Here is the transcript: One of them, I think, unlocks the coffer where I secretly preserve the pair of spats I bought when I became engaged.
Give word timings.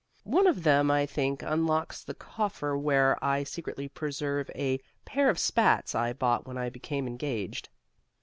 One 0.23 0.47
of 0.47 0.63
them, 0.63 0.89
I 0.89 1.05
think, 1.05 1.43
unlocks 1.43 2.03
the 2.03 2.15
coffer 2.15 2.75
where 2.75 3.23
I 3.23 3.43
secretly 3.43 3.87
preserve 3.87 4.47
the 4.55 4.81
pair 5.05 5.29
of 5.29 5.37
spats 5.37 5.93
I 5.93 6.11
bought 6.11 6.47
when 6.47 6.57
I 6.57 6.71
became 6.71 7.05
engaged. 7.05 7.69